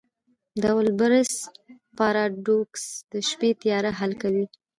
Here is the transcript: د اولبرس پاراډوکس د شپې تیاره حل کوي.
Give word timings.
د 0.61 0.63
اولبرس 0.75 1.31
پاراډوکس 1.97 2.83
د 3.11 3.13
شپې 3.29 3.49
تیاره 3.61 3.91
حل 3.99 4.11
کوي. 4.21 4.45